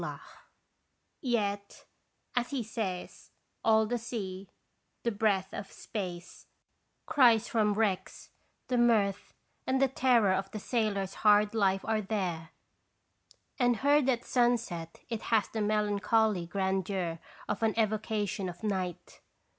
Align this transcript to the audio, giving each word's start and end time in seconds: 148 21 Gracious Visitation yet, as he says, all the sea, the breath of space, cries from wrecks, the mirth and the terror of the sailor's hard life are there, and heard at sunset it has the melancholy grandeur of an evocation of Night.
148 0.01 1.85
21 2.33 2.33
Gracious 2.33 2.33
Visitation 2.33 2.33
yet, 2.33 2.41
as 2.41 2.49
he 2.49 2.63
says, 2.63 3.31
all 3.63 3.85
the 3.85 3.97
sea, 3.99 4.49
the 5.03 5.11
breath 5.11 5.53
of 5.53 5.71
space, 5.71 6.47
cries 7.05 7.47
from 7.47 7.75
wrecks, 7.75 8.31
the 8.67 8.79
mirth 8.79 9.35
and 9.67 9.79
the 9.79 9.87
terror 9.87 10.33
of 10.33 10.49
the 10.49 10.57
sailor's 10.57 11.13
hard 11.13 11.53
life 11.53 11.85
are 11.85 12.01
there, 12.01 12.49
and 13.59 13.75
heard 13.85 14.09
at 14.09 14.25
sunset 14.25 15.01
it 15.07 15.21
has 15.21 15.47
the 15.49 15.61
melancholy 15.61 16.47
grandeur 16.47 17.19
of 17.47 17.61
an 17.61 17.75
evocation 17.77 18.49
of 18.49 18.63
Night. 18.63 19.21